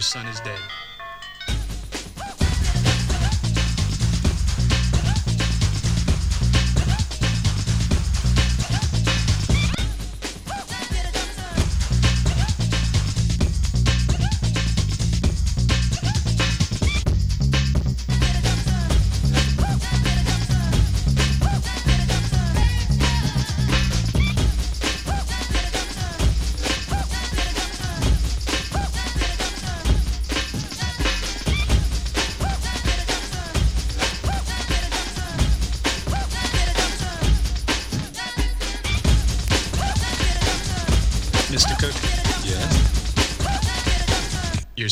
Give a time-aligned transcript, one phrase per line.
[0.00, 0.89] Your son is dead.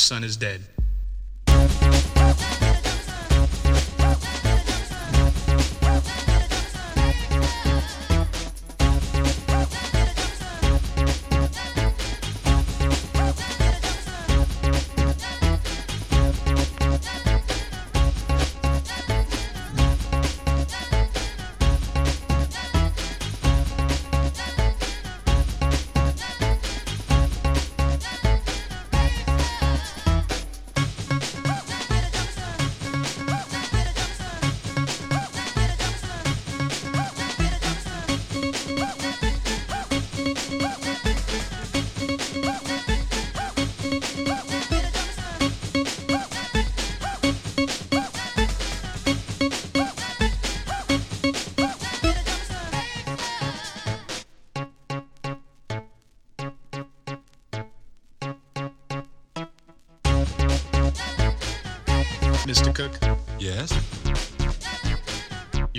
[0.08, 0.77] Son is dead.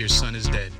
[0.00, 0.72] Your son is dead.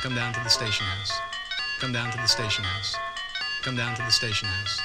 [0.00, 1.12] Come down to the station house.
[1.78, 2.96] Come down to the station house.
[3.62, 4.80] Come down to the station house.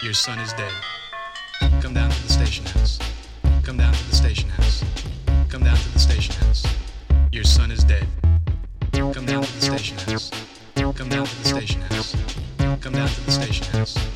[0.00, 0.72] Your son is dead.
[1.82, 3.00] Come down to the station house.
[3.64, 4.84] Come down to the station house.
[5.48, 6.75] Come down to the station house.
[7.36, 8.06] Your son is dead.
[8.94, 10.30] Come down to the station house.
[10.74, 12.16] Come down to the station house.
[12.80, 14.15] Come down to the station house.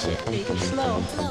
[0.00, 1.29] Take it slow.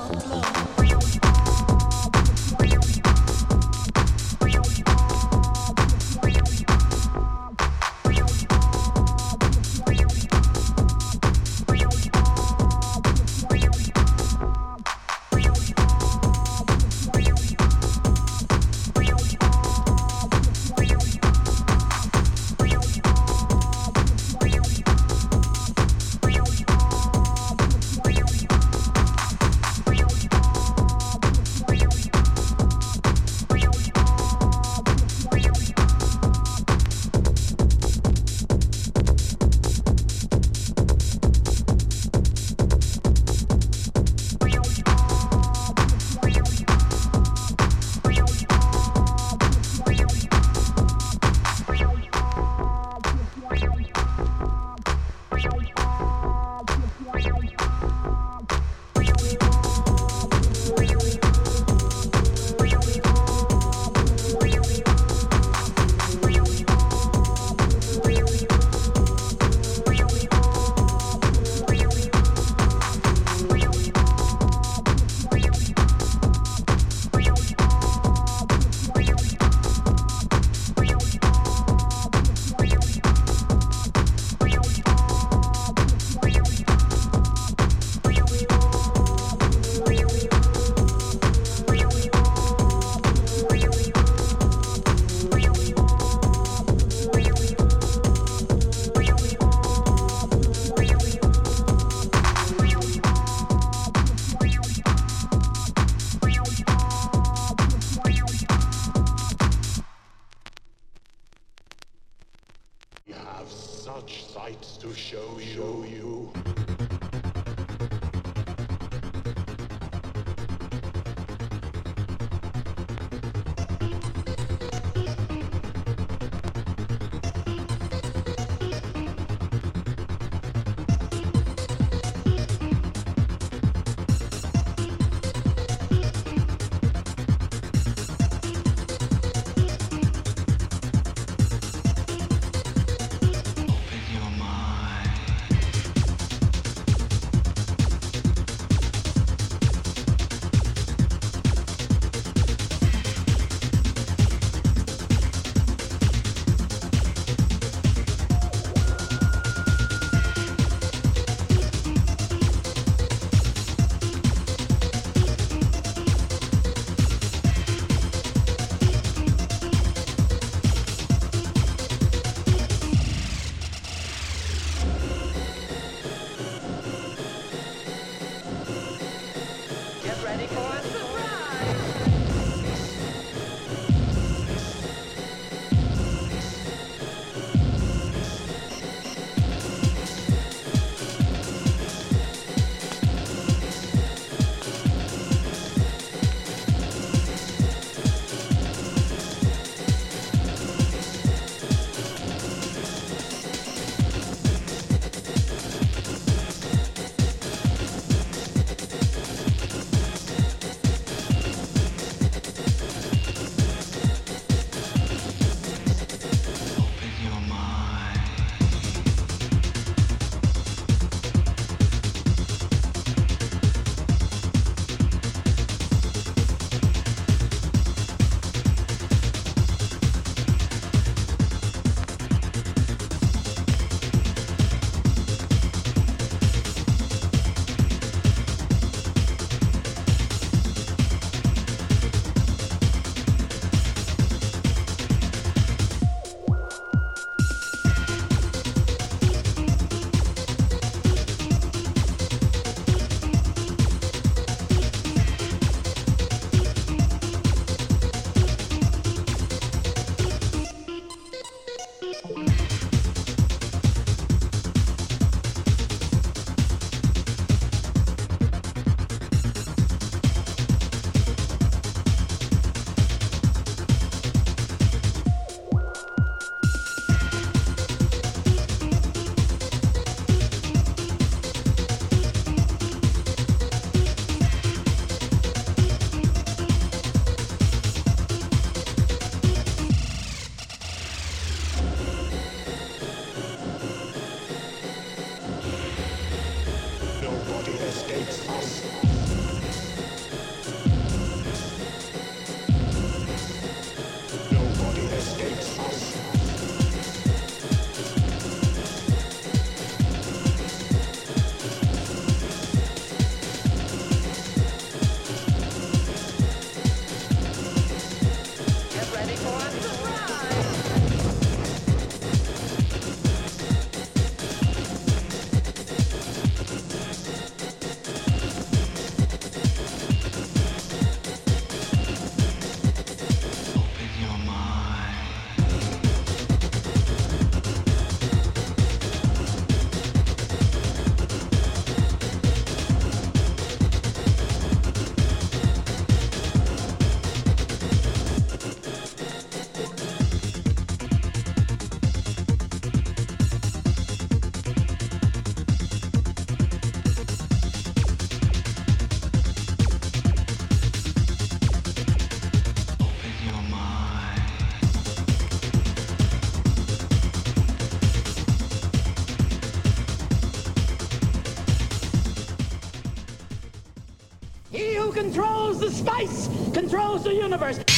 [375.80, 377.89] The spice controls the universe.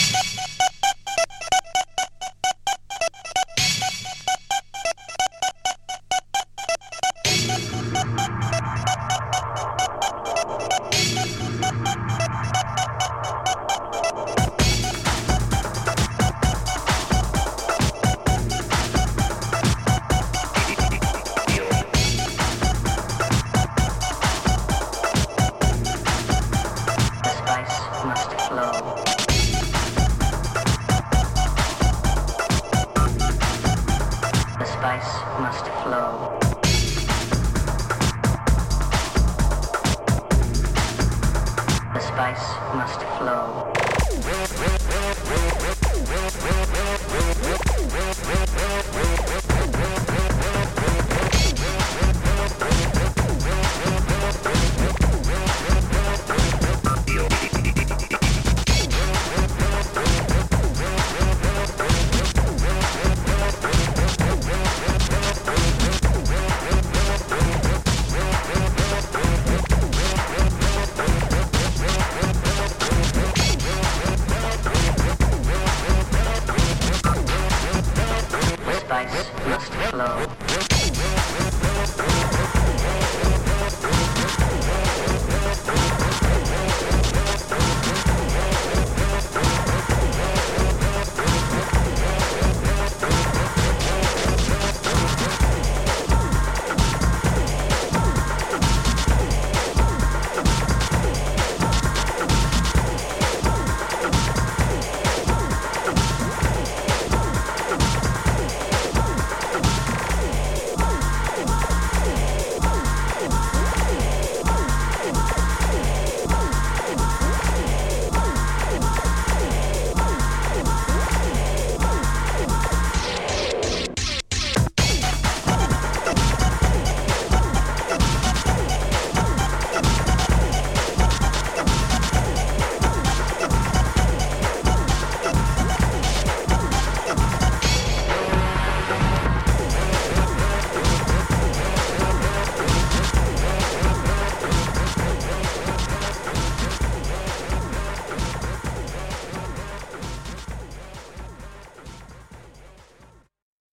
[34.81, 36.40] Spice must flow.